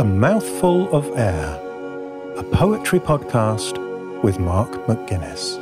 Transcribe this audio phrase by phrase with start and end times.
[0.00, 1.60] A Mouthful of Air,
[2.38, 3.76] a poetry podcast
[4.22, 5.58] with Mark McGuinness.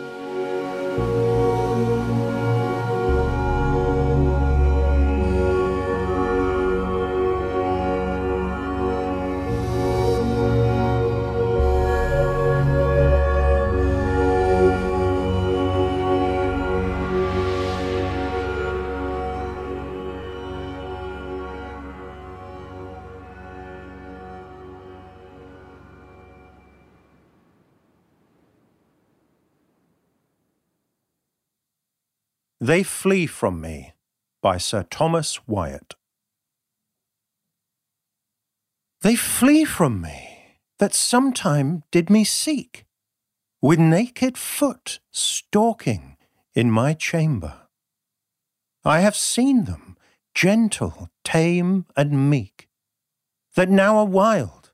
[32.79, 33.93] They Flee From Me
[34.41, 35.97] by Sir Thomas Wyatt.
[39.03, 42.87] They flee from me that sometime did me seek,
[43.61, 46.19] with naked foot stalking
[46.55, 47.63] in my chamber.
[48.85, 49.97] I have seen them,
[50.33, 52.69] gentle, tame, and meek,
[53.57, 54.71] that now are wild,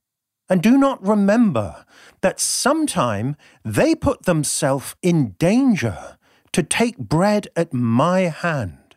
[0.51, 1.87] and do not remember
[2.21, 6.19] that sometime they put themselves in danger
[6.55, 8.95] to take bread at my hand.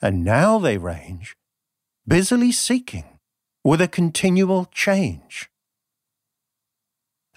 [0.00, 1.36] And now they range,
[2.08, 3.18] busily seeking,
[3.62, 5.50] with a continual change.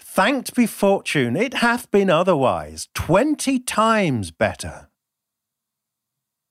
[0.00, 4.88] Thanked be fortune, it hath been otherwise, twenty times better.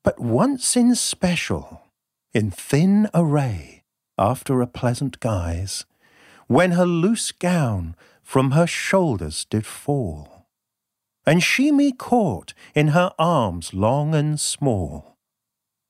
[0.03, 1.81] But once in special,
[2.33, 3.83] in thin array,
[4.17, 5.85] after a pleasant guise,
[6.45, 10.38] when her loose gown from her shoulders did fall
[11.29, 15.15] and she me caught in her arms long and small.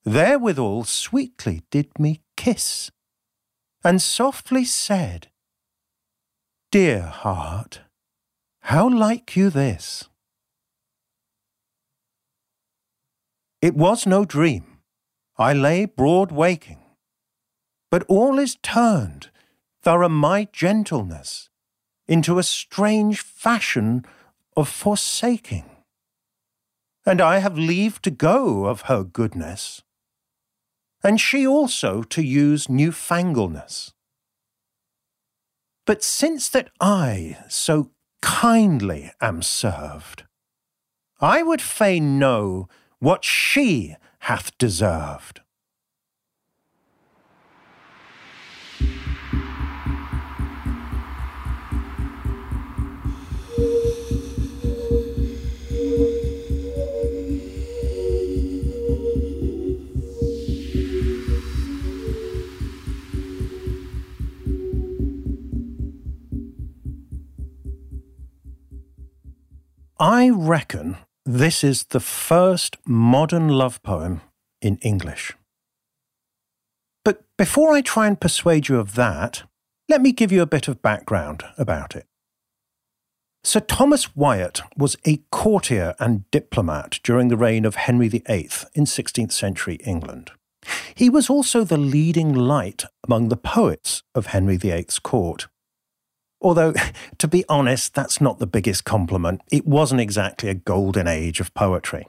[0.03, 2.91] Therewithal sweetly did me kiss,
[3.81, 5.27] and softly said,
[6.73, 7.79] Dear heart,
[8.63, 10.09] how like you this?
[13.61, 14.79] It was no dream,
[15.37, 16.81] I lay broad waking,
[17.89, 19.29] but all is turned,
[19.83, 21.47] thorough my gentleness,
[22.09, 24.03] into a strange fashion
[24.59, 25.63] of forsaking.
[27.05, 29.81] And I have leave to go of her goodness,
[31.03, 33.93] and she also to use newfangleness.
[35.85, 40.25] But since that I so kindly am served,
[41.21, 42.67] I would fain know
[42.99, 45.41] what she hath deserved.
[69.99, 70.95] I reckon
[71.25, 74.21] this is the first modern love poem
[74.61, 75.35] in English.
[77.03, 79.43] But before I try and persuade you of that,
[79.89, 82.05] let me give you a bit of background about it.
[83.43, 88.85] Sir Thomas Wyatt was a courtier and diplomat during the reign of Henry VIII in
[88.85, 90.31] 16th century England.
[90.95, 95.47] He was also the leading light among the poets of Henry VIII's court.
[96.41, 96.73] Although,
[97.17, 99.41] to be honest, that's not the biggest compliment.
[99.51, 102.07] It wasn't exactly a golden age of poetry.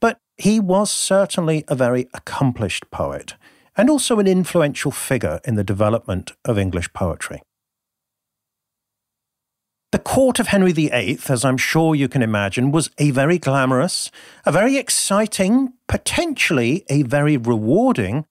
[0.00, 3.34] But he was certainly a very accomplished poet
[3.76, 7.42] and also an influential figure in the development of English poetry.
[9.90, 14.10] The court of Henry VIII, as I'm sure you can imagine, was a very glamorous,
[14.44, 18.26] a very exciting, potentially a very rewarding,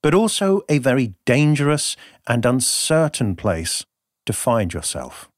[0.00, 1.96] but also a very dangerous
[2.28, 3.84] and uncertain place
[4.26, 5.28] to find yourself.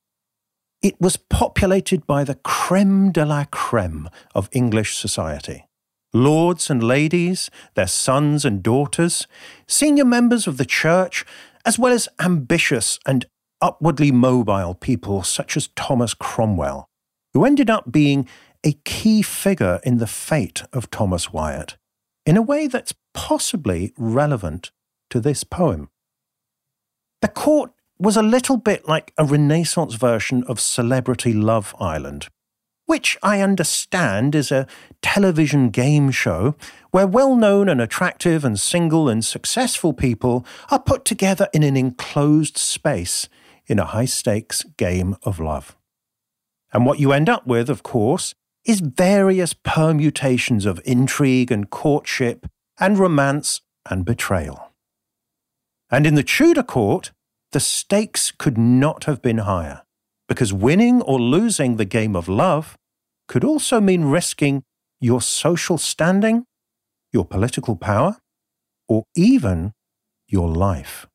[0.82, 5.66] It was populated by the creme de la creme of English society.
[6.12, 9.26] Lords and ladies, their sons and daughters,
[9.66, 11.24] senior members of the church,
[11.64, 13.24] as well as ambitious and
[13.60, 16.86] upwardly mobile people such as Thomas Cromwell,
[17.32, 18.28] who ended up being
[18.62, 21.76] a key figure in the fate of Thomas Wyatt
[22.26, 24.70] in a way that's possibly relevant
[25.10, 25.88] to this poem.
[27.22, 27.72] The court
[28.04, 32.28] was a little bit like a Renaissance version of Celebrity Love Island,
[32.84, 34.66] which I understand is a
[35.00, 36.54] television game show
[36.90, 41.78] where well known and attractive and single and successful people are put together in an
[41.78, 43.26] enclosed space
[43.66, 45.74] in a high stakes game of love.
[46.74, 48.34] And what you end up with, of course,
[48.66, 52.46] is various permutations of intrigue and courtship
[52.78, 54.72] and romance and betrayal.
[55.90, 57.10] And in the Tudor court,
[57.54, 59.82] the stakes could not have been higher,
[60.26, 62.76] because winning or losing the game of love
[63.28, 64.64] could also mean risking
[65.00, 66.44] your social standing,
[67.12, 68.16] your political power,
[68.88, 69.72] or even
[70.26, 71.06] your life.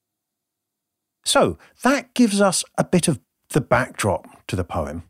[1.26, 3.20] So that gives us a bit of
[3.50, 5.04] the backdrop to the poem.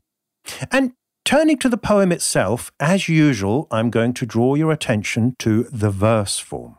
[0.71, 0.93] And
[1.25, 5.91] turning to the poem itself, as usual, I'm going to draw your attention to the
[5.91, 6.77] verse form.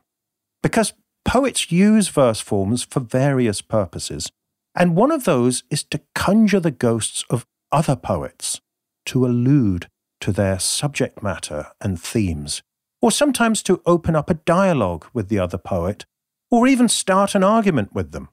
[0.60, 0.92] Because
[1.24, 4.32] poets use verse forms for various purposes,
[4.74, 8.60] and one of those is to conjure the ghosts of other poets,
[9.06, 9.88] to allude
[10.20, 12.62] to their subject matter and themes,
[13.02, 16.04] or sometimes to open up a dialogue with the other poet,
[16.50, 18.28] or even start an argument with them.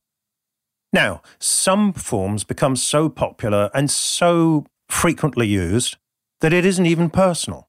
[0.93, 5.97] Now, some forms become so popular and so frequently used
[6.41, 7.67] that it isn't even personal.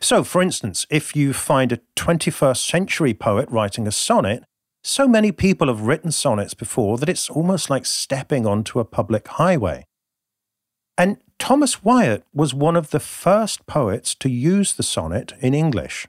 [0.00, 4.44] So, for instance, if you find a 21st century poet writing a sonnet,
[4.86, 9.26] so many people have written sonnets before that it's almost like stepping onto a public
[9.26, 9.86] highway.
[10.98, 16.06] And Thomas Wyatt was one of the first poets to use the sonnet in English.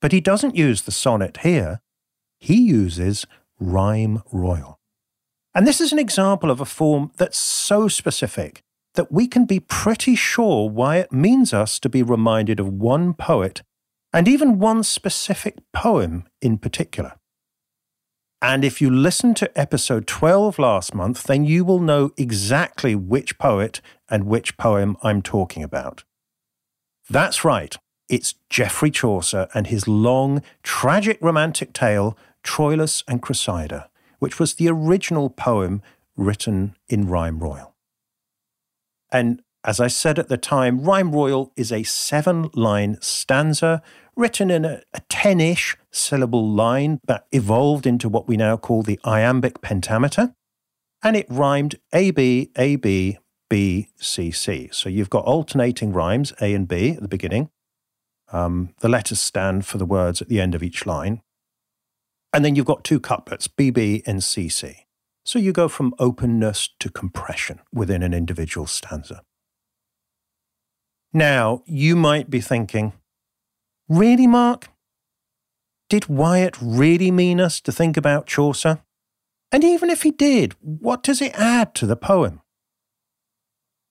[0.00, 1.80] But he doesn't use the sonnet here,
[2.38, 3.26] he uses
[3.58, 4.78] rhyme royal.
[5.54, 8.62] And this is an example of a form that's so specific
[8.94, 13.14] that we can be pretty sure why it means us to be reminded of one
[13.14, 13.62] poet
[14.12, 17.14] and even one specific poem in particular.
[18.42, 23.38] And if you listened to episode 12 last month, then you will know exactly which
[23.38, 23.80] poet
[24.10, 26.04] and which poem I'm talking about.
[27.08, 27.76] That's right,
[28.08, 33.88] it's Geoffrey Chaucer and his long, tragic romantic tale, Troilus and Cressida,
[34.18, 35.82] which was the original poem
[36.16, 37.74] written in rhyme royal.
[39.10, 43.82] And as I said at the time, Rhyme Royal is a seven line stanza
[44.16, 48.98] written in a, 10 ish syllable line that evolved into what we now call the
[49.04, 50.34] iambic pentameter.
[51.02, 53.18] And it rhymed A B A B
[53.48, 54.68] B C C.
[54.72, 57.50] So you've got alternating rhymes, A and B at the beginning.
[58.32, 61.22] Um, the letters stand for the words at the end of each line.
[62.32, 64.86] And then you've got two couplets, BB and CC.
[65.24, 69.22] So you go from openness to compression within an individual stanza.
[71.12, 72.92] Now, you might be thinking,
[73.88, 74.68] really, Mark?
[75.88, 78.80] Did Wyatt really mean us to think about Chaucer?
[79.52, 82.40] And even if he did, what does it add to the poem?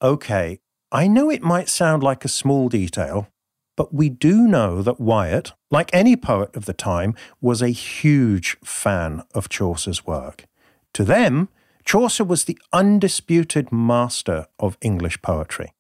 [0.02, 0.60] OK,
[0.92, 3.30] I know it might sound like a small detail,
[3.78, 8.58] but we do know that Wyatt, like any poet of the time, was a huge
[8.64, 10.46] fan of Chaucer's work.
[10.94, 11.50] To them,
[11.86, 15.74] Chaucer was the undisputed master of English poetry.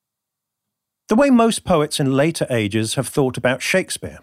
[1.07, 4.19] The way most poets in later ages have thought about Shakespeare.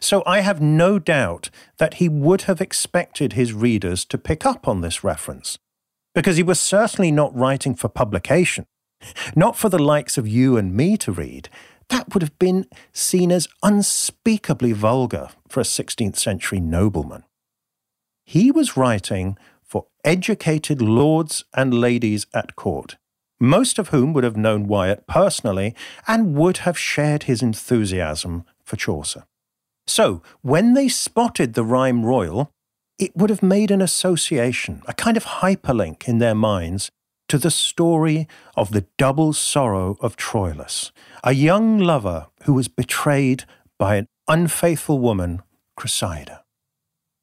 [0.00, 4.66] So I have no doubt that he would have expected his readers to pick up
[4.66, 5.58] on this reference,
[6.14, 8.66] because he was certainly not writing for publication,
[9.36, 11.48] not for the likes of you and me to read.
[11.90, 17.24] That would have been seen as unspeakably vulgar for a 16th century nobleman.
[18.24, 22.96] He was writing for educated lords and ladies at court,
[23.40, 25.74] most of whom would have known Wyatt personally
[26.06, 29.24] and would have shared his enthusiasm for Chaucer.
[29.86, 32.50] So, when they spotted the rhyme royal,
[32.98, 36.90] it would have made an association, a kind of hyperlink in their minds
[37.28, 40.90] to the story of the double sorrow of Troilus,
[41.22, 43.44] a young lover who was betrayed
[43.78, 45.42] by an unfaithful woman,
[45.76, 46.44] Cressida.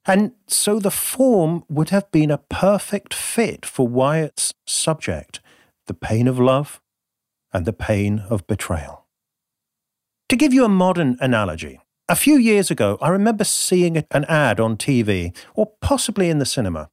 [0.05, 5.39] And so the form would have been a perfect fit for Wyatt's subject
[5.87, 6.81] the pain of love
[7.53, 9.05] and the pain of betrayal.
[10.29, 14.59] To give you a modern analogy, a few years ago, I remember seeing an ad
[14.59, 16.89] on TV, or possibly in the cinema,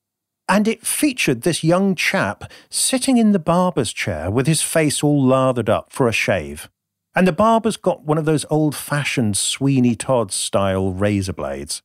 [0.48, 5.22] and it featured this young chap sitting in the barber's chair with his face all
[5.22, 6.70] lathered up for a shave.
[7.14, 11.82] And the barber's got one of those old fashioned Sweeney Todd style razor blades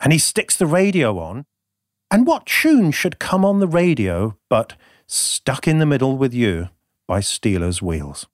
[0.00, 1.44] and he sticks the radio on.
[2.10, 4.72] And what tune should come on the radio but
[5.12, 6.68] Stuck in the Middle with You
[7.08, 8.28] by Stealers Wheels?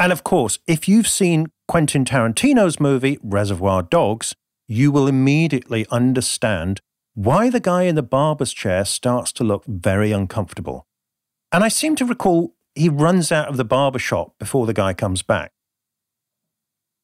[0.00, 4.34] And of course, if you've seen Quentin Tarantino's movie Reservoir Dogs,
[4.66, 6.80] you will immediately understand
[7.14, 10.88] why the guy in the barber's chair starts to look very uncomfortable.
[11.52, 14.92] And I seem to recall he runs out of the barber shop before the guy
[14.92, 15.52] comes back.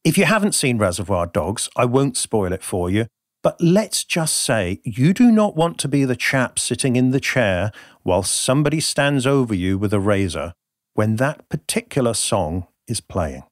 [0.03, 3.07] If you haven't seen Reservoir Dogs, I won't spoil it for you,
[3.43, 7.21] but let's just say you do not want to be the chap sitting in the
[7.21, 10.53] chair while somebody stands over you with a razor
[10.95, 13.45] when that particular song is playing.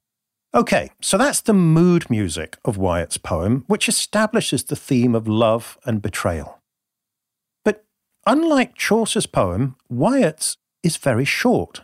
[0.53, 5.77] Okay, so that's the mood music of Wyatt's poem, which establishes the theme of love
[5.85, 6.59] and betrayal.
[7.63, 7.85] But
[8.25, 11.81] unlike Chaucer's poem, Wyatt's is very short.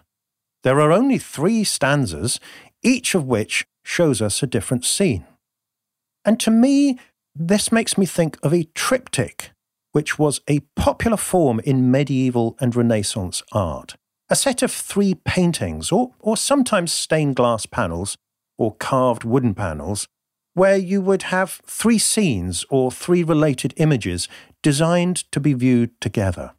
[0.63, 2.39] There are only three stanzas,
[2.81, 5.25] each of which shows us a different scene.
[6.23, 6.97] And to me,
[7.35, 9.51] this makes me think of a triptych
[9.91, 13.95] which was a popular form in medieval and Renaissance art.
[14.29, 18.17] A set of three paintings, or, or sometimes stained glass panels,
[18.57, 20.07] or carved wooden panels,
[20.53, 24.27] where you would have three scenes or three related images
[24.61, 26.51] designed to be viewed together.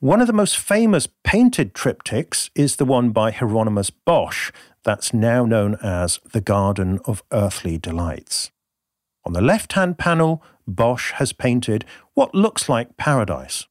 [0.00, 4.50] One of the most famous painted triptychs is the one by Hieronymus Bosch,
[4.82, 8.50] that's now known as the Garden of Earthly Delights.
[9.26, 13.66] On the left hand panel, Bosch has painted what looks like paradise.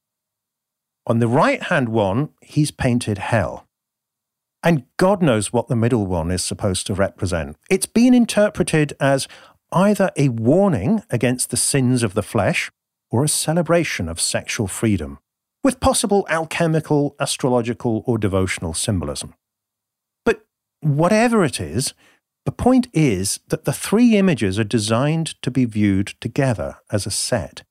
[1.06, 3.68] On the right hand one, he's painted hell.
[4.64, 7.58] And God knows what the middle one is supposed to represent.
[7.70, 9.28] It's been interpreted as
[9.74, 12.72] either a warning against the sins of the flesh
[13.12, 15.20] or a celebration of sexual freedom,
[15.64, 19.34] with possible alchemical, astrological, or devotional symbolism.
[20.26, 20.46] But
[20.80, 21.94] whatever it is,
[22.46, 27.12] the point is that the three images are designed to be viewed together as a
[27.12, 27.64] set,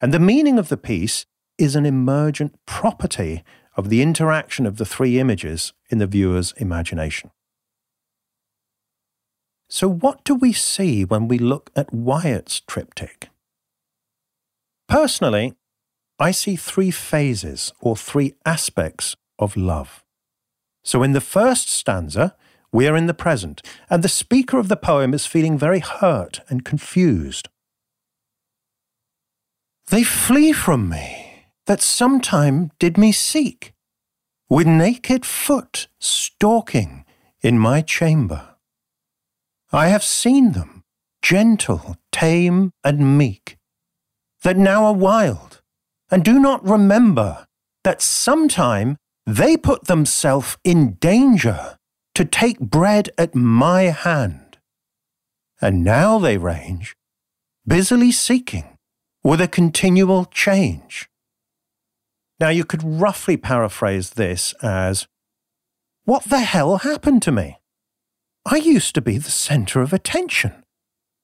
[0.00, 1.26] and the meaning of the piece
[1.58, 3.42] is an emergent property
[3.76, 7.30] of the interaction of the three images in the viewer's imagination.
[9.68, 13.28] So, what do we see when we look at Wyatt's triptych?
[14.88, 15.54] Personally,
[16.18, 20.04] I see three phases or three aspects of love.
[20.84, 22.36] So, in the first stanza,
[22.76, 26.40] we are in the present, and the speaker of the poem is feeling very hurt
[26.50, 27.48] and confused.
[29.86, 33.72] They flee from me that sometime did me seek,
[34.50, 37.06] with naked foot stalking
[37.40, 38.56] in my chamber.
[39.72, 40.84] I have seen them,
[41.22, 43.56] gentle, tame, and meek,
[44.42, 45.62] that now are wild,
[46.10, 47.46] and do not remember
[47.84, 51.75] that sometime they put themselves in danger
[52.16, 54.56] to take bread at my hand.
[55.60, 56.96] And now they range,
[57.66, 58.78] busily seeking,
[59.22, 61.10] with a continual change.
[62.40, 65.06] Now you could roughly paraphrase this as
[66.04, 67.58] What the hell happened to me?
[68.46, 70.64] I used to be the centre of attention.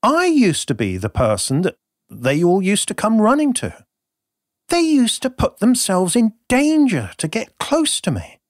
[0.03, 1.77] I used to be the person that
[2.11, 3.83] they all used to come running to.
[4.69, 8.42] They used to put themselves in danger to get close to me.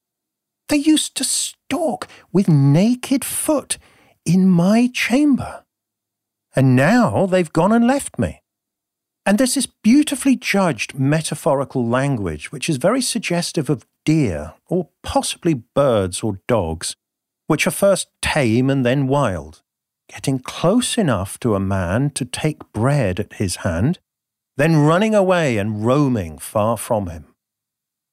[0.73, 3.77] They used to stalk with naked foot
[4.25, 5.65] in my chamber.
[6.57, 8.41] And now they've gone and left me.
[9.27, 15.53] And there's this beautifully judged metaphorical language which is very suggestive of deer, or possibly
[15.53, 16.97] birds or dogs,
[17.49, 19.61] which are first tame and then wild,
[20.09, 23.99] getting close enough to a man to take bread at his hand,
[24.57, 27.32] then running away and roaming far from him.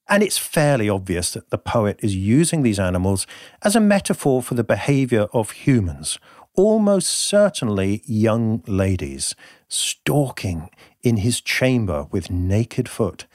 [0.10, 3.28] And it's fairly obvious that the poet is using these animals
[3.62, 6.18] as a metaphor for the behavior of humans,
[6.56, 9.36] almost certainly young ladies,
[9.68, 10.72] stalking
[11.04, 13.28] in his chamber with naked foot.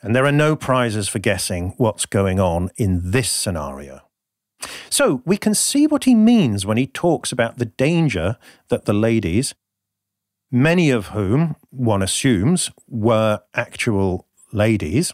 [0.00, 4.00] And there are no prizes for guessing what's going on in this scenario.
[4.88, 8.38] So we can see what he means when he talks about the danger
[8.70, 9.54] that the ladies,
[10.50, 15.12] many of whom, one assumes, were actual ladies,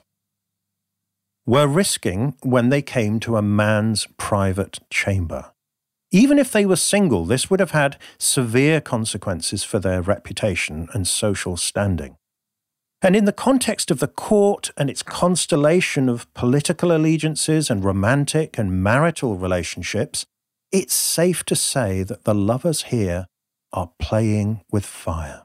[1.46, 5.52] were risking when they came to a man's private chamber.
[6.10, 11.06] Even if they were single, this would have had severe consequences for their reputation and
[11.08, 12.16] social standing.
[13.02, 18.56] And in the context of the court and its constellation of political allegiances and romantic
[18.56, 20.24] and marital relationships,
[20.72, 23.26] it's safe to say that the lovers here
[23.72, 25.42] are playing with fire.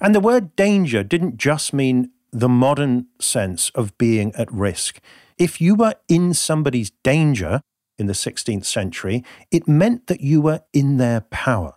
[0.00, 4.98] And the word danger didn't just mean the modern sense of being at risk.
[5.38, 7.60] If you were in somebody's danger
[7.96, 11.74] in the 16th century, it meant that you were in their power.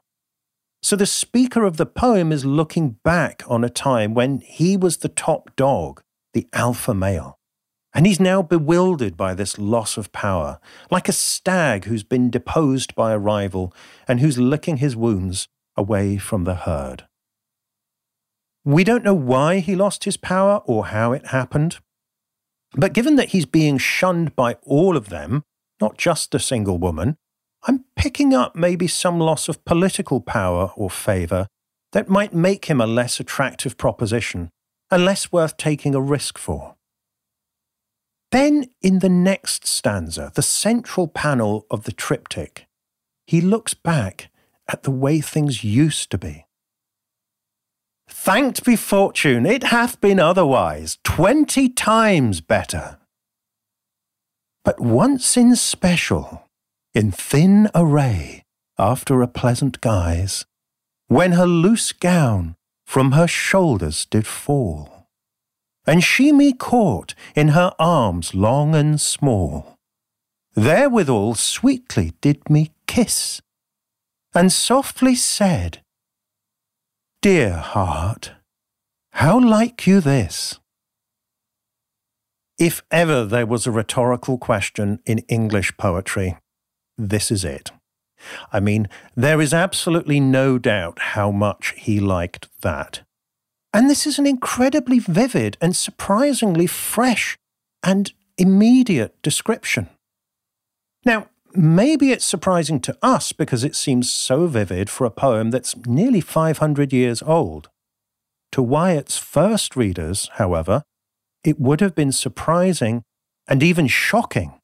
[0.81, 4.97] So the speaker of the poem is looking back on a time when he was
[4.97, 6.01] the top dog,
[6.33, 7.37] the alpha male.
[7.93, 10.59] And he's now bewildered by this loss of power,
[10.89, 13.73] like a stag who's been deposed by a rival
[14.07, 17.07] and who's licking his wounds away from the herd.
[18.67, 21.77] We don't know why he lost his power or how it happened.
[22.74, 25.43] But given that he's being shunned by all of them,
[25.79, 27.15] not just a single woman,
[27.65, 31.47] I'm picking up maybe some loss of political power or favour
[31.93, 34.50] that might make him a less attractive proposition
[34.91, 36.75] and less worth taking a risk for.
[38.33, 42.67] Then, in the next stanza, the central panel of the triptych,
[43.25, 44.29] he looks back
[44.67, 46.46] at the way things used to be.
[48.09, 52.97] Thanked be fortune, it hath been otherwise, twenty times better.
[54.63, 56.43] But once in special,
[56.93, 58.43] in thin array,
[58.77, 60.45] after a pleasant guise,
[61.07, 65.07] when her loose gown from her shoulders did fall.
[65.85, 69.77] And she me caught in her arms long and small.
[70.53, 73.41] Therewithal sweetly did me kiss,
[74.33, 75.81] and softly said,
[77.27, 78.31] Dear heart,
[79.12, 80.62] how like you this?
[82.57, 86.38] If ever there was a rhetorical question in English poetry,
[86.98, 87.72] this is it.
[88.53, 93.01] I mean, there is absolutely no doubt how much he liked that.
[93.74, 97.38] And this is an incredibly vivid and surprisingly fresh
[97.84, 99.89] and immediate description.
[101.03, 105.75] Now, maybe it's surprising to us because it seems so vivid for a poem that's
[105.85, 107.69] nearly 500 years old.
[108.53, 110.83] To Wyatt's first readers, however,
[111.43, 113.03] it would have been surprising
[113.47, 114.59] and even shocking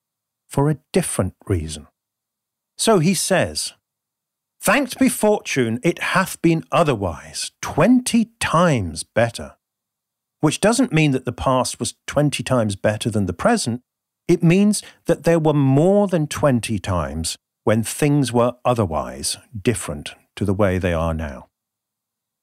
[0.50, 1.88] for a different reason.
[2.78, 3.74] So he says,
[4.62, 9.56] Thanked be fortune, it hath been otherwise, twenty times better.
[10.40, 13.82] Which doesn't mean that the past was twenty times better than the present.
[14.28, 20.46] It means that there were more than twenty times when things were otherwise different to
[20.46, 21.48] the way they are now.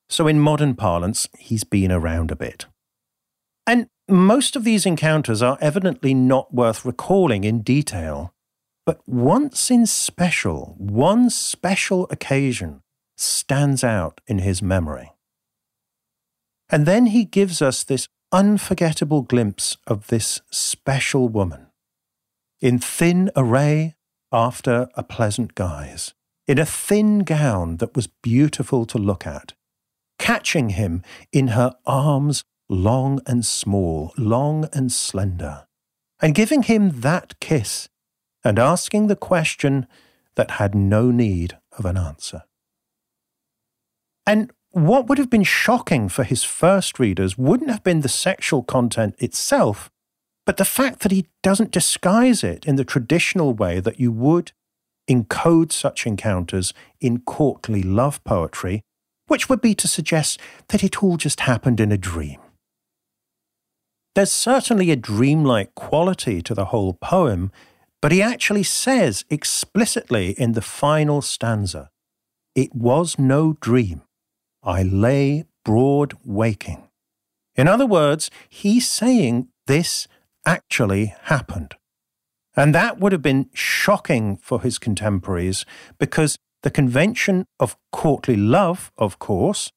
[0.09, 2.67] So, in modern parlance, he's been around a bit.
[3.67, 8.33] And most of these encounters are evidently not worth recalling in detail
[8.91, 12.83] but once in special, one special occasion
[13.17, 15.13] stands out in his memory.
[16.69, 21.69] And then he gives us this unforgettable glimpse of this special woman.
[22.61, 23.95] In thin array
[24.31, 26.13] after a pleasant guise,
[26.47, 29.55] in a thin gown that was beautiful to look at,
[30.19, 31.03] catching him
[31.33, 35.67] in her arms long and small, long and slender,
[36.21, 37.89] and giving him that kiss
[38.45, 39.87] and asking the question
[40.35, 42.43] that had no need of an answer.
[44.27, 48.63] And what would have been shocking for his first readers wouldn't have been the sexual
[48.63, 49.91] content itself,
[50.51, 54.51] but the fact that he doesn't disguise it in the traditional way that you would
[55.09, 58.83] encode such encounters in courtly love poetry,
[59.29, 62.41] which would be to suggest that it all just happened in a dream.
[64.17, 67.53] There's certainly a dreamlike quality to the whole poem
[68.03, 71.91] but he actually says explicitly in the final stanza,
[72.57, 74.03] It was no dream.
[74.65, 76.89] I lay broad waking.
[77.55, 80.09] In other words, he's saying this
[80.47, 81.75] actually happened.
[82.57, 85.65] And that would have been shocking for his contemporaries
[85.99, 89.71] because the convention of courtly love, of course,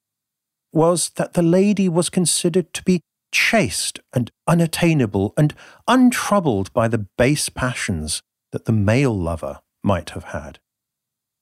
[0.72, 5.54] was that the lady was considered to be chaste and unattainable and
[5.88, 8.22] untroubled by the base passions
[8.52, 10.60] that the male lover might have had.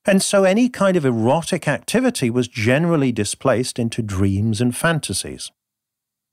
[0.06, 5.52] And so any kind of erotic activity was generally displaced into dreams and fantasies.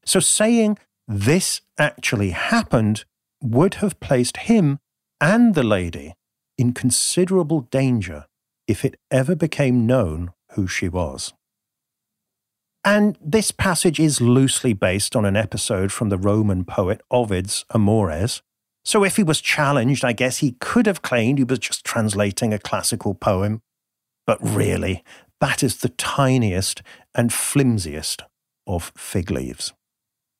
[0.05, 3.07] So saying this actually happened
[3.43, 4.79] would have placed him
[5.21, 6.15] and the lady
[6.59, 8.27] in considerable danger
[8.67, 11.33] if it ever became known who she was.
[12.85, 18.43] And this passage is loosely based on an episode from the Roman poet Ovid's Amores.
[18.85, 22.53] So if he was challenged, I guess he could have claimed he was just translating
[22.53, 23.63] a classical poem.
[24.27, 25.05] But really,
[25.41, 26.83] that is the tiniest
[27.15, 28.23] and flimsiest
[28.67, 29.73] of fig leaves.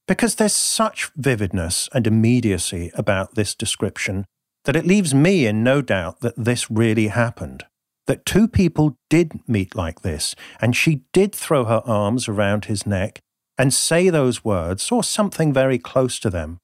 [0.09, 4.25] Because there's such vividness and immediacy about this description
[4.65, 7.65] that it leaves me in no doubt that this really happened
[8.09, 12.87] that two people did meet like this, and she did throw her arms around his
[12.87, 13.21] neck
[13.59, 16.59] and say those words, or something very close to them.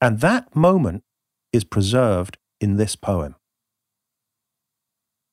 [0.00, 1.02] And that moment
[1.52, 3.34] is preserved in this poem.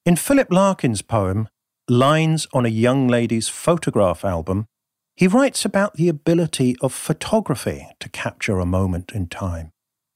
[0.06, 1.48] In Philip Larkin's poem,
[1.88, 4.66] Lines on a Young Lady's Photograph Album,
[5.16, 9.72] he writes about the ability of photography to capture a moment in time.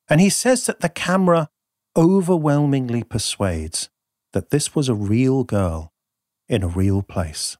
[0.09, 1.49] And he says that the camera
[1.95, 3.89] overwhelmingly persuades
[4.33, 5.93] that this was a real girl
[6.47, 7.57] in a real place.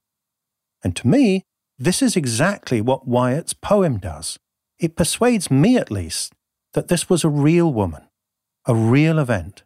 [0.84, 1.44] And to me,
[1.78, 4.38] this is exactly what Wyatt's poem does.
[4.78, 6.34] It persuades me, at least,
[6.74, 8.08] that this was a real woman,
[8.66, 9.64] a real event,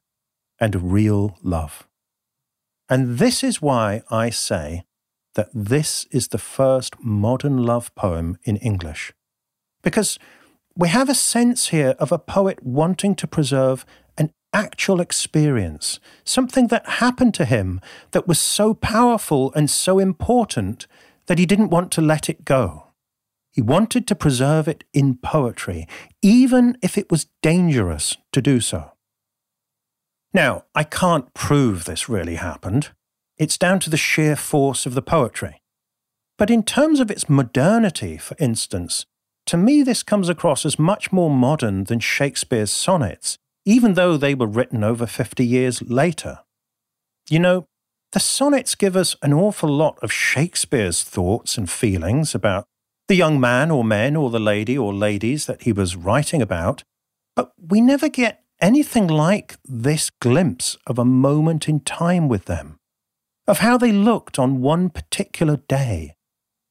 [0.60, 1.88] and a real love.
[2.90, 4.84] And this is why I say
[5.36, 9.14] that this is the first modern love poem in English.
[9.82, 10.20] Because
[10.76, 13.86] we have a sense here of a poet wanting to preserve
[14.18, 17.80] an actual experience, something that happened to him
[18.12, 20.88] that was so powerful and so important
[21.28, 22.88] that he didn't want to let it go.
[23.52, 25.88] He wanted to preserve it in poetry,
[26.24, 28.94] even if it was dangerous to do so.
[30.34, 32.90] Now, I can't prove this really happened.
[33.38, 35.62] It's down to the sheer force of the poetry.
[36.38, 39.06] But in terms of its modernity, for instance,
[39.48, 44.36] to me this comes across as much more modern than Shakespeare's sonnets, even though they
[44.36, 46.40] were written over 50 years later.
[47.30, 47.66] You know,
[48.12, 52.66] the sonnets give us an awful lot of Shakespeare's thoughts and feelings about
[53.08, 56.84] the young man or men or the lady or ladies that he was writing about,
[57.36, 62.78] but we never get anything like this glimpse of a moment in time with them,
[63.48, 66.16] of how they looked on one particular day,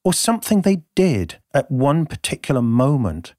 [0.05, 3.35] or something they did at one particular moment,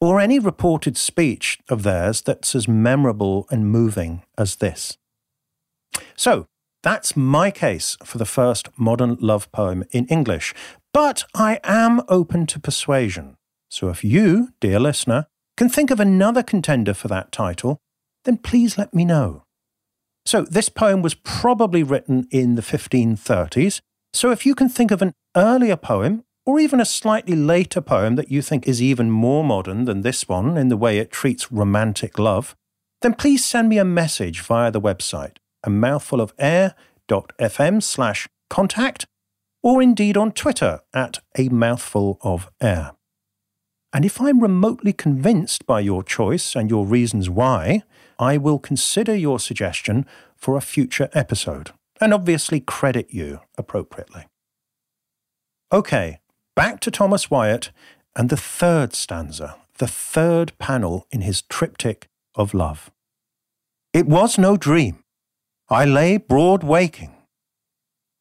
[0.00, 4.98] or any reported speech of theirs that's as memorable and moving as this.
[6.16, 6.46] So,
[6.82, 10.52] that's my case for the first modern love poem in English,
[10.92, 13.36] but I am open to persuasion.
[13.70, 17.78] So if you, dear listener, can think of another contender for that title,
[18.24, 19.44] then please let me know.
[20.24, 23.80] So this poem was probably written in the 1530s.
[24.12, 28.16] So if you can think of an earlier poem, or even a slightly later poem
[28.16, 31.52] that you think is even more modern than this one in the way it treats
[31.52, 32.56] romantic love,
[33.00, 39.06] then please send me a message via the website, a mouthful of air.fm slash contact,
[39.62, 42.92] or indeed on Twitter at a mouthful of air.
[43.92, 47.82] And if I'm remotely convinced by your choice and your reasons why,
[48.18, 54.26] I will consider your suggestion for a future episode and obviously credit you appropriately.
[55.72, 56.20] Okay,
[56.56, 57.70] back to Thomas Wyatt
[58.16, 62.90] and the third stanza, the third panel in his triptych of love.
[63.92, 65.04] It was no dream.
[65.68, 67.14] I lay broad waking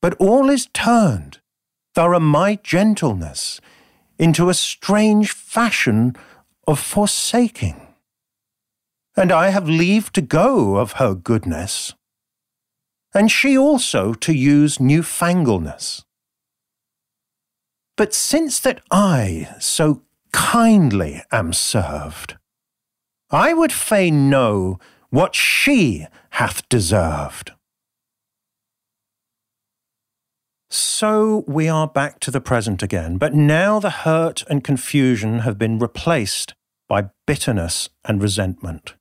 [0.02, 1.40] but all is turned,
[1.94, 3.62] through my gentleness,
[4.22, 6.16] into a strange fashion
[6.68, 7.88] of forsaking.
[9.18, 11.96] And I have leave to go of her goodness,
[13.16, 16.04] and she also to use newfangleness.
[17.98, 22.38] But since that I so kindly am served,
[23.32, 24.80] I would fain know
[25.10, 27.54] what she hath deserved.
[30.74, 35.58] So we are back to the present again, but now the hurt and confusion have
[35.58, 36.54] been replaced
[36.88, 38.96] by bitterness and resentment.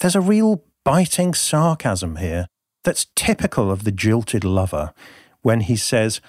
[0.00, 2.48] There's a real biting sarcasm here
[2.84, 4.92] that's typical of the jilted lover
[5.40, 6.20] when he says,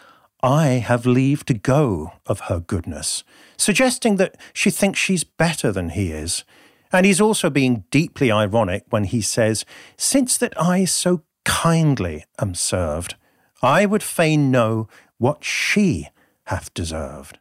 [0.41, 3.25] I have leave to go of her goodness,
[3.57, 6.45] suggesting that she thinks she's better than he is.
[6.93, 9.65] And he's also being deeply ironic when he says,
[9.97, 13.15] Since that I so kindly am served,
[13.61, 16.09] I would fain know what she
[16.45, 17.39] hath deserved.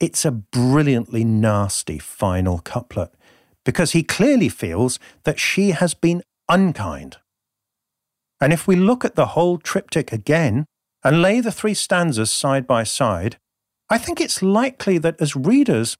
[0.00, 3.12] It's a brilliantly nasty final couplet,
[3.64, 7.18] because he clearly feels that she has been unkind.
[8.40, 10.64] And if we look at the whole triptych again
[11.04, 13.36] and lay the three stanzas side by side,
[13.90, 15.96] I think it's likely that as readers,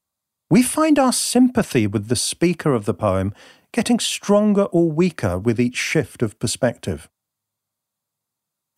[0.51, 3.35] we find our sympathy with the speaker of the poem
[3.73, 7.09] getting stronger or weaker with each shift of perspective.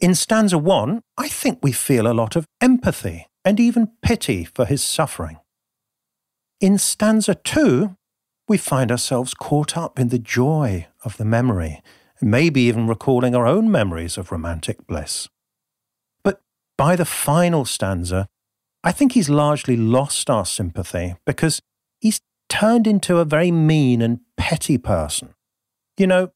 [0.01, 4.65] In stanza one, I think we feel a lot of empathy and even pity for
[4.65, 5.37] his suffering.
[6.59, 7.97] In stanza two,
[8.49, 11.83] we find ourselves caught up in the joy of the memory,
[12.23, 15.29] maybe even recalling our own memories of romantic bliss.
[16.25, 16.41] But
[16.79, 18.27] by the final stanza,
[18.83, 21.61] I think he's largely lost our sympathy because
[22.01, 25.35] he's turned into a very mean and petty person.
[25.99, 26.33] You know,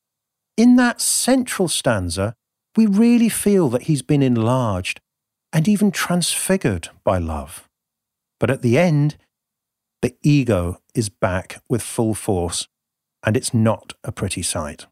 [0.56, 2.34] in that central stanza,
[2.76, 5.00] we really feel that he's been enlarged
[5.52, 7.68] and even transfigured by love.
[8.40, 9.16] But at the end,
[10.02, 12.66] the ego is back with full force,
[13.24, 14.86] and it's not a pretty sight.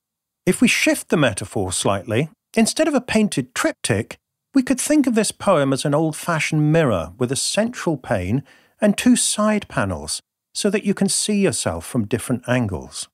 [0.46, 4.16] If we shift the metaphor slightly, instead of a painted triptych,
[4.54, 8.42] we could think of this poem as an old fashioned mirror with a central pane
[8.80, 10.22] and two side panels
[10.54, 13.08] so that you can see yourself from different angles.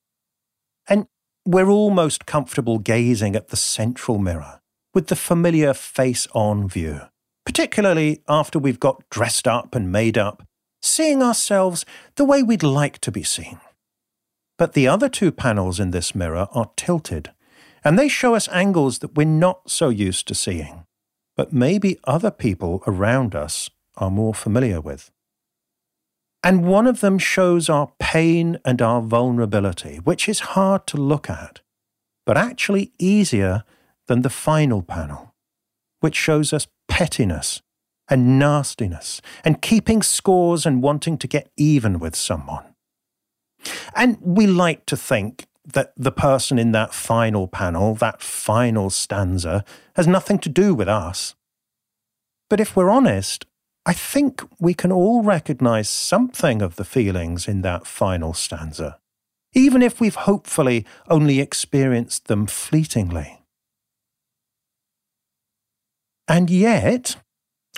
[0.89, 1.07] And
[1.47, 4.58] we're almost comfortable gazing at the central mirror
[4.95, 7.01] with the familiar face on view,
[7.45, 10.47] particularly after we've got dressed up and made up,
[10.83, 11.85] seeing ourselves
[12.17, 13.61] the way we'd like to be seen.
[14.57, 17.31] But the other two panels in this mirror are tilted,
[17.85, 20.85] and they show us angles that we're not so used to seeing,
[21.37, 25.11] but maybe other people around us are more familiar with.
[26.43, 31.29] And one of them shows our pain and our vulnerability, which is hard to look
[31.29, 31.61] at,
[32.25, 33.65] but actually easier
[34.09, 35.35] than the final panel,
[36.01, 37.63] which shows us pettiness
[38.09, 42.65] and nastiness and keeping scores and wanting to get even with someone.
[43.95, 49.65] And we like to think that the person in that final panel, that final stanza,
[49.97, 51.35] has nothing to do with us.
[52.49, 53.45] But if we're honest,
[53.85, 58.99] I think we can all recognize something of the feelings in that final stanza,
[59.53, 63.38] even if we've hopefully only experienced them fleetingly.
[66.29, 67.17] And yet,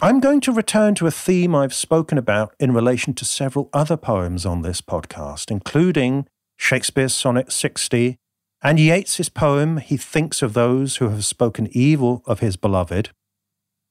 [0.03, 3.97] I'm going to return to a theme I've spoken about in relation to several other
[3.97, 8.19] poems on this podcast, including Shakespeare's Sonnet 60
[8.61, 13.11] and Yeats's poem He Thinks of Those Who Have Spoken Evil of His Beloved,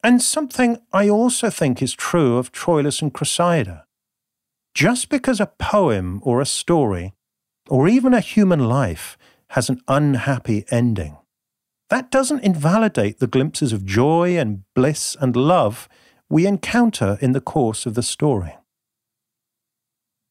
[0.03, 3.85] and something I also think is true of Troilus and Cressida.
[4.73, 7.13] Just because a poem or a story,
[7.69, 9.17] or even a human life,
[9.51, 11.17] has an unhappy ending,
[11.89, 15.89] that doesn't invalidate the glimpses of joy and bliss and love
[16.29, 18.55] we encounter in the course of the story.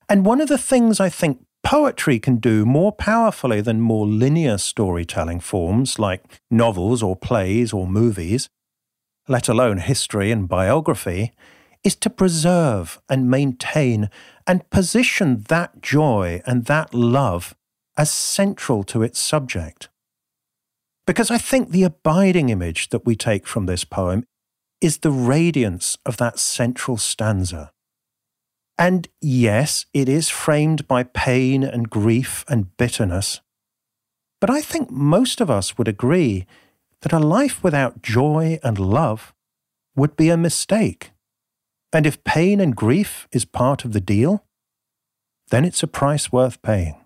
[0.08, 4.58] And one of the things I think poetry can do more powerfully than more linear
[4.58, 8.48] storytelling forms like novels or plays or movies
[9.28, 11.32] let alone history and biography,
[11.84, 14.10] is to preserve and maintain
[14.46, 17.54] and position that joy and that love
[17.96, 19.88] as central to its subject.
[21.08, 24.26] Because I think the abiding image that we take from this poem
[24.82, 27.72] is the radiance of that central stanza.
[28.76, 33.40] And yes, it is framed by pain and grief and bitterness.
[34.38, 36.46] But I think most of us would agree
[37.00, 39.32] that a life without joy and love
[39.96, 41.12] would be a mistake.
[41.90, 44.44] And if pain and grief is part of the deal,
[45.48, 46.96] then it's a price worth paying.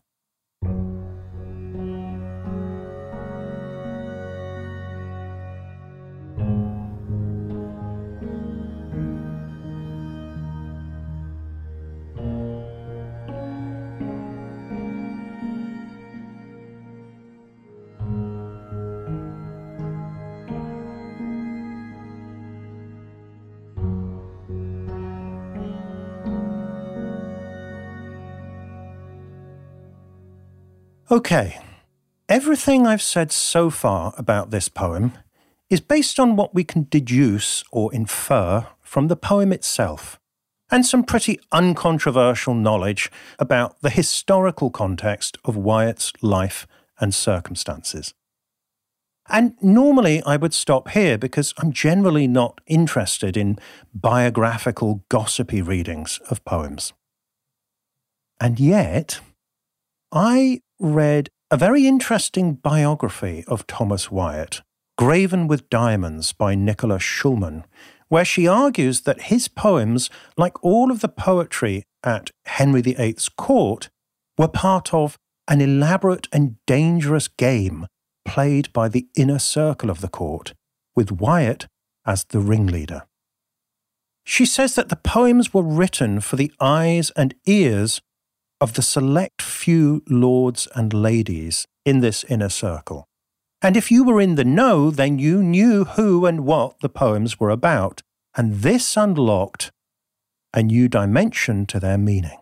[31.12, 31.59] Okay,
[32.27, 35.12] everything I've said so far about this poem
[35.68, 40.18] is based on what we can deduce or infer from the poem itself,
[40.70, 46.66] and some pretty uncontroversial knowledge about the historical context of Wyatt's life
[46.98, 48.14] and circumstances.
[49.29, 53.59] And normally I would stop here because I'm generally not interested in
[53.92, 56.94] biographical, gossipy readings of poems.
[58.40, 59.20] And yet,
[60.11, 64.62] I read a very interesting biography of Thomas Wyatt,
[64.99, 67.64] Graven with Diamonds by Nicola Shulman,
[68.09, 73.90] where she argues that his poems, like all of the poetry at Henry VIII's court,
[74.37, 75.16] were part of
[75.47, 77.87] an elaborate and dangerous game
[78.25, 80.53] played by the inner circle of the court,
[80.97, 81.68] with Wyatt
[82.05, 83.07] as the ringleader.
[84.25, 88.01] She says that the poems were written for the eyes and ears
[88.62, 93.09] of the select few lords and ladies in this inner circle.
[93.61, 97.40] And if you were in the know, then you knew who and what the poems
[97.40, 98.03] were about,
[98.37, 99.72] and this unlocked
[100.55, 102.38] a new dimension to their meaning.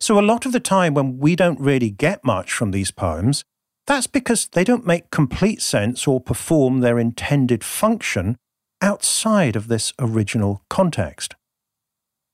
[0.00, 3.44] So, a lot of the time when we don't really get much from these poems,
[3.86, 8.36] that's because they don't make complete sense or perform their intended function
[8.82, 11.36] outside of this original context.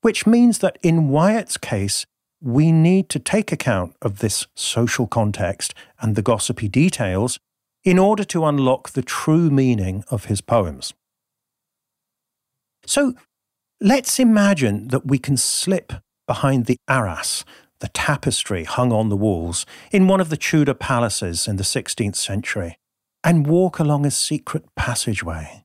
[0.00, 2.06] Which means that in Wyatt's case,
[2.40, 7.38] we need to take account of this social context and the gossipy details
[7.85, 10.92] in order to unlock the true meaning of his poems.
[12.85, 13.14] So
[13.81, 15.92] let's imagine that we can slip
[16.27, 17.44] behind the arras,
[17.81, 22.16] the tapestry hung on the walls, in one of the Tudor palaces in the 16th
[22.16, 22.77] century,
[23.22, 25.64] and walk along a secret passageway.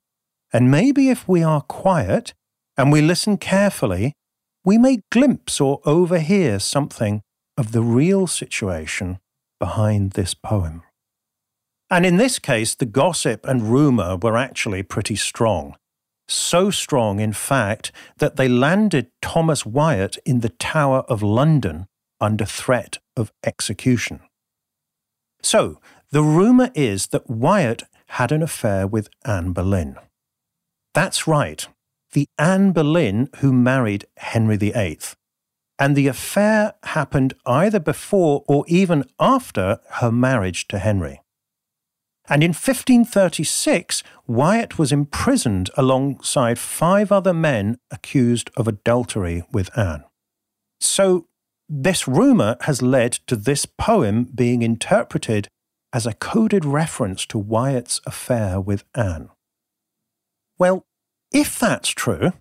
[0.53, 2.33] And maybe if we are quiet
[2.77, 4.13] and we listen carefully,
[4.63, 7.21] we may glimpse or overhear something
[7.57, 9.19] of the real situation
[9.59, 10.83] behind this poem.
[11.89, 15.75] And in this case, the gossip and rumour were actually pretty strong.
[16.27, 21.87] So strong, in fact, that they landed Thomas Wyatt in the Tower of London
[22.21, 24.21] under threat of execution.
[25.41, 29.97] So, the rumour is that Wyatt had an affair with Anne Boleyn.
[30.93, 31.67] That's right,
[32.11, 34.99] the Anne Boleyn who married Henry VIII.
[35.79, 41.21] And the affair happened either before or even after her marriage to Henry.
[42.29, 50.03] And in 1536, Wyatt was imprisoned alongside five other men accused of adultery with Anne.
[50.79, 51.27] So,
[51.67, 55.47] this rumour has led to this poem being interpreted
[55.93, 59.29] as a coded reference to Wyatt's affair with Anne.
[60.57, 60.85] Well,
[61.31, 62.33] if that's true,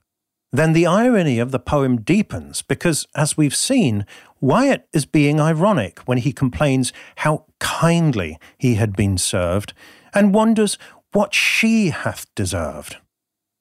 [0.52, 4.04] then the irony of the poem deepens because, as we've seen,
[4.40, 9.72] Wyatt is being ironic when he complains how kindly he had been served
[10.12, 10.76] and wonders
[11.12, 12.96] what she hath deserved.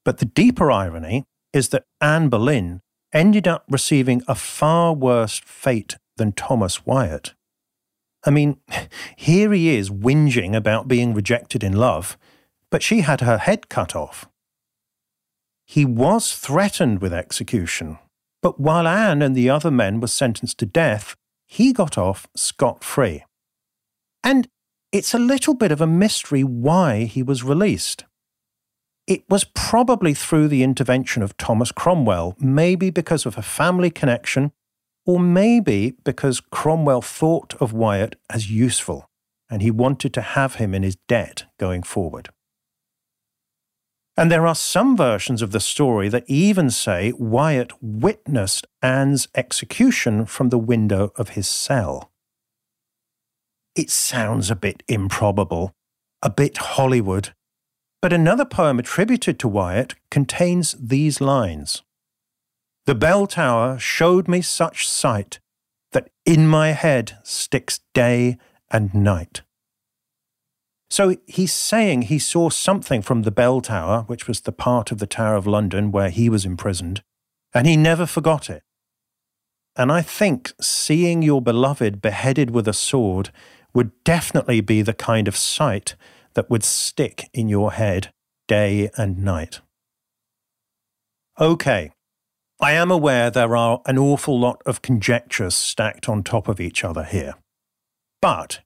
[0.04, 2.82] But the deeper irony is that Anne Boleyn
[3.14, 7.34] ended up receiving a far worse fate than Thomas Wyatt.
[8.24, 8.58] I mean,
[9.16, 12.18] here he is whinging about being rejected in love,
[12.70, 14.29] but she had her head cut off.
[15.70, 18.00] He was threatened with execution,
[18.42, 22.84] but while Anne and the other men were sentenced to death, he got off scot
[22.84, 23.24] free.
[24.24, 24.48] And
[24.92, 28.06] it's a little bit of a mystery why he was released.
[29.06, 34.52] It was probably through the intervention of Thomas Cromwell, maybe because of a family connection,
[35.06, 39.08] or maybe because Cromwell thought of Wyatt as useful
[39.52, 42.30] and he wanted to have him in his debt going forward.
[44.20, 50.26] And there are some versions of the story that even say Wyatt witnessed Anne's execution
[50.26, 52.12] from the window of his cell.
[53.78, 55.72] It sounds a bit improbable,
[56.22, 57.30] a bit Hollywood,
[58.02, 61.84] but another poem attributed to Wyatt contains these lines
[62.88, 65.40] The bell tower showed me such sight
[65.94, 68.38] that in my head sticks day
[68.70, 69.44] and night.
[70.90, 74.98] So he's saying he saw something from the bell tower, which was the part of
[74.98, 77.04] the Tower of London where he was imprisoned,
[77.54, 78.64] and he never forgot it.
[79.76, 83.30] And I think seeing your beloved beheaded with a sword
[83.74, 85.96] would definitely be the kind of sight
[86.34, 88.12] that would stick in your head
[88.48, 89.62] day and night.
[91.40, 91.92] Okay,
[92.60, 96.84] I am aware there are an awful lot of conjectures stacked on top of each
[96.84, 97.36] other here.
[98.22, 98.62] But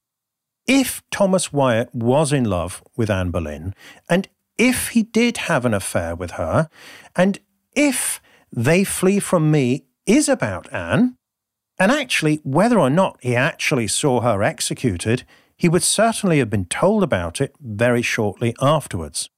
[0.67, 3.73] if Thomas Wyatt was in love with Anne Boleyn,
[4.10, 6.69] and if he did have an affair with her,
[7.15, 7.39] and
[7.76, 8.21] if
[8.52, 11.15] They Flee From Me is about Anne,
[11.80, 15.23] and actually, whether or not he actually saw her executed,
[15.58, 19.30] he would certainly have been told about it very shortly afterwards.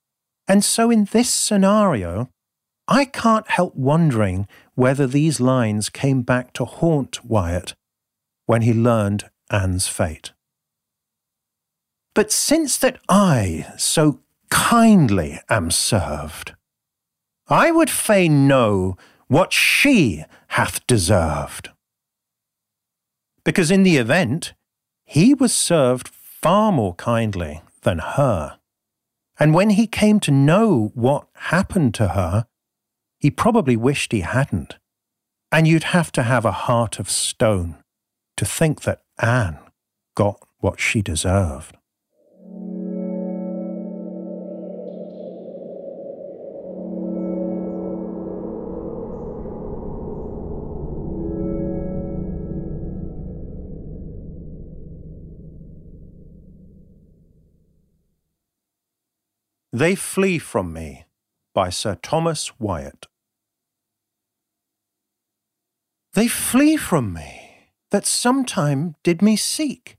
[0.48, 2.30] And so, in this scenario,
[2.88, 7.74] I can't help wondering whether these lines came back to haunt Wyatt
[8.46, 10.35] when he learned Anne's fate.
[12.16, 16.56] But since that I so kindly am served,
[17.50, 18.96] I would fain know
[19.28, 21.70] what she hath deserved.
[23.44, 24.54] Because in the event,
[25.04, 28.60] he was served far more kindly than her.
[29.38, 32.48] And when he came to know what happened to her,
[33.20, 34.78] he probably wished he hadn't.
[35.52, 37.76] And you'd have to have a heart of stone
[38.38, 39.60] to think that Anne
[40.16, 41.76] got what she deserved.
[59.76, 61.04] They Flee From Me
[61.54, 63.08] by Sir Thomas Wyatt.
[66.14, 69.98] They flee from me that sometime did me seek,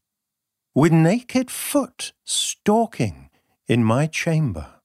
[0.75, 3.29] with naked foot stalking
[3.69, 4.81] in my chamber.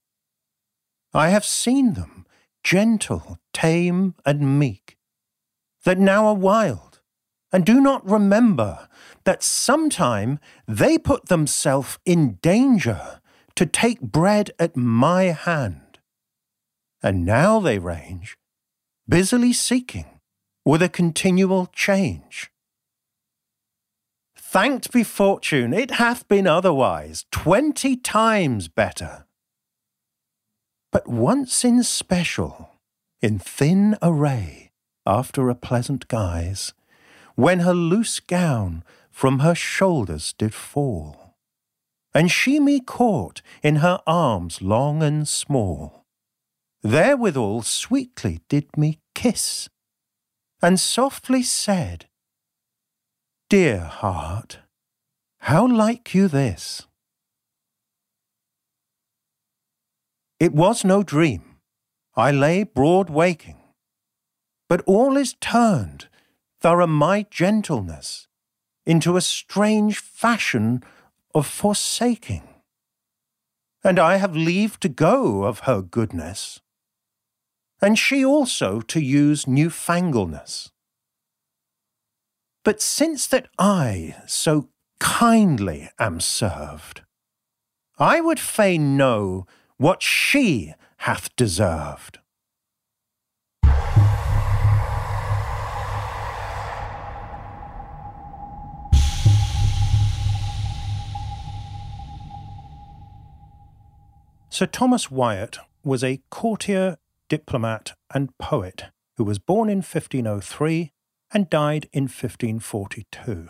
[1.14, 2.26] I have seen them,
[2.62, 4.98] gentle, tame, and meek,
[5.84, 7.00] that now are wild,
[7.50, 8.90] and do not remember
[9.24, 13.21] that sometime they put themselves in danger
[13.56, 15.98] to take bread at my hand.
[17.02, 18.36] And now they range,
[19.08, 20.06] busily seeking,
[20.64, 22.50] with a continual change.
[24.36, 29.26] Thanked be fortune, it hath been otherwise, twenty times better.
[30.92, 32.70] But once in special,
[33.22, 34.70] in thin array,
[35.06, 36.74] after a pleasant guise,
[37.34, 41.31] when her loose gown from her shoulders did fall,
[42.14, 46.04] and she me caught in her arms long and small.
[46.82, 49.68] Therewithal sweetly did me kiss,
[50.60, 52.06] and softly said,
[53.48, 54.58] Dear heart,
[55.40, 56.86] how like you this?
[60.40, 61.56] It was no dream,
[62.16, 63.60] I lay broad waking,
[64.68, 66.08] but all is turned,
[66.60, 68.26] thorough my gentleness,
[68.84, 70.82] into a strange fashion
[71.34, 72.42] of forsaking.
[73.84, 76.60] And I have leave to go of her goodness,
[77.80, 80.70] and she also to use newfangleness.
[82.64, 84.68] But since that I so
[85.00, 87.02] kindly am served,
[87.98, 89.46] I would fain know
[89.78, 92.20] what she hath deserved.
[104.62, 106.96] Sir Thomas Wyatt was a courtier,
[107.28, 108.84] diplomat, and poet
[109.16, 110.92] who was born in 1503
[111.32, 113.48] and died in 1542.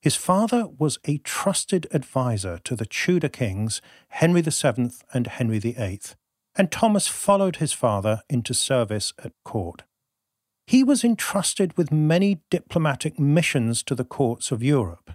[0.00, 6.00] His father was a trusted adviser to the Tudor kings Henry VII and Henry VIII,
[6.56, 9.82] and Thomas followed his father into service at court.
[10.66, 15.10] He was entrusted with many diplomatic missions to the courts of Europe.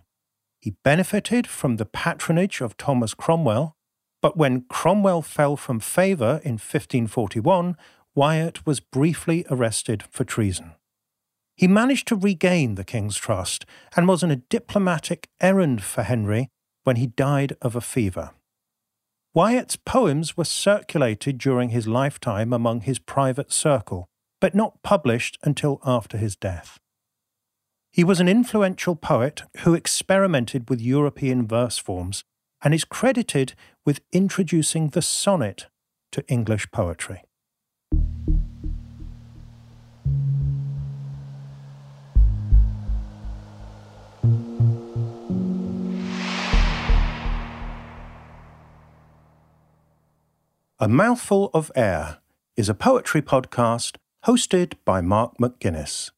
[0.60, 3.76] He benefited from the patronage of Thomas Cromwell,
[4.26, 7.78] but when Cromwell fell from favour in 1541,
[8.16, 10.72] Wyatt was briefly arrested for treason.
[11.56, 16.50] He managed to regain the king's trust and was on a diplomatic errand for Henry
[16.86, 18.32] when he died of a fever.
[19.36, 24.08] Wyatt's poems were circulated during his lifetime among his private circle,
[24.42, 26.80] but not published until after his death.
[27.92, 32.24] He was an influential poet who experimented with European verse forms
[32.66, 33.54] and is credited
[33.86, 35.68] with introducing the sonnet
[36.12, 37.22] to English poetry.
[50.80, 52.18] A Mouthful of Air
[52.58, 56.10] is a poetry podcast hosted by Mark McGuinness.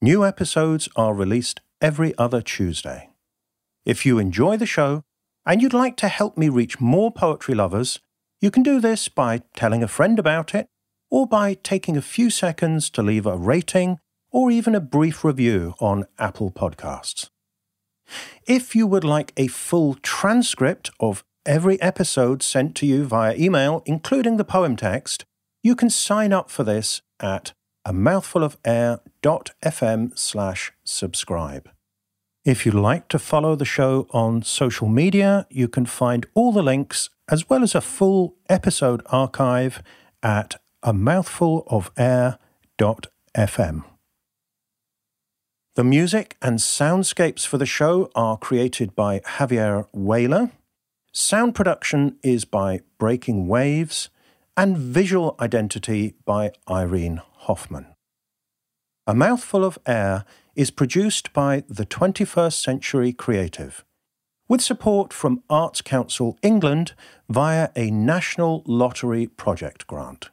[0.00, 3.10] New episodes are released every other Tuesday.
[3.84, 5.04] If you enjoy the show
[5.46, 8.00] and you'd like to help me reach more poetry lovers,
[8.40, 10.66] you can do this by telling a friend about it
[11.10, 13.98] or by taking a few seconds to leave a rating
[14.30, 17.28] or even a brief review on Apple Podcasts.
[18.46, 23.82] If you would like a full transcript of every episode sent to you via email,
[23.86, 25.24] including the poem text,
[25.62, 27.52] you can sign up for this at
[27.84, 31.68] a mouthfulofair.fm slash subscribe.
[32.44, 36.62] If you'd like to follow the show on social media, you can find all the
[36.62, 39.80] links as well as a full episode archive
[40.24, 43.84] at a mouthful of mouthfulofair.fm.
[45.76, 50.50] The music and soundscapes for the show are created by Javier Weyler.
[51.12, 54.08] Sound production is by Breaking Waves,
[54.56, 57.86] and visual identity by Irene Hoffman.
[59.06, 60.24] A Mouthful of Air
[60.54, 63.84] is produced by the 21st Century Creative,
[64.48, 66.94] with support from Arts Council England
[67.28, 70.30] via a National Lottery Project grant.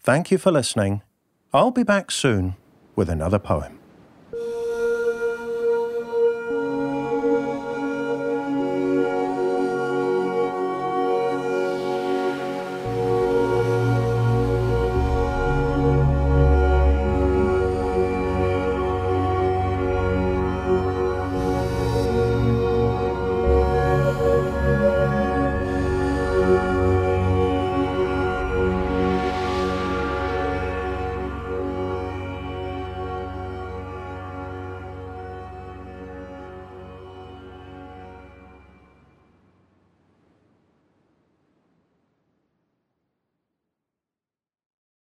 [0.00, 1.02] Thank you for listening.
[1.52, 2.54] I'll be back soon
[2.94, 3.80] with another poem.